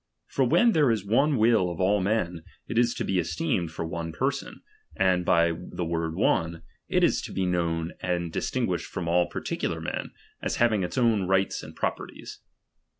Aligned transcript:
For 0.25 0.43
when 0.43 0.71
there 0.71 0.89
is 0.89 1.05
one 1.05 1.37
will 1.37 1.69
of 1.69 1.79
all 1.79 2.01
men, 2.01 2.41
it 2.67 2.79
is 2.79 2.95
to 2.95 3.03
be 3.05 3.19
esteemed 3.19 3.69
for 3.71 3.85
one 3.85 4.11
peraon; 4.11 4.61
and 4.95 5.23
by 5.23 5.51
the 5.55 5.85
word 5.85 6.15
one, 6.15 6.63
it 6.87 7.03
is 7.03 7.21
to 7.21 7.31
be 7.31 7.45
known 7.45 7.91
and 7.99 8.33
distinguished 8.33 8.87
from 8.87 9.07
all 9.07 9.27
particular 9.27 9.79
men, 9.79 10.09
as 10.41 10.55
hav 10.55 10.71
I 10.71 10.75
ing 10.77 10.83
its 10.83 10.97
own 10.97 11.27
rights 11.27 11.61
and 11.61 11.75
properties. 11.75 12.39